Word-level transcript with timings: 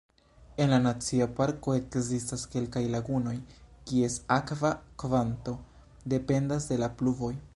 En 0.63 0.71
la 0.75 0.77
nacia 0.85 1.25
parko 1.39 1.75
ekzistas 1.79 2.45
kelkaj 2.55 2.83
lagunoj, 2.95 3.35
kies 3.91 4.17
akva 4.39 4.73
kvanto 5.05 5.57
dependas 6.15 6.69
de 6.73 6.83
la 6.85 6.93
pluvoj. 7.03 7.33